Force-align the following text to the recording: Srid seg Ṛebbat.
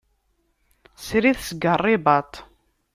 Srid 1.05 1.37
seg 1.47 1.63
Ṛebbat. 1.85 2.33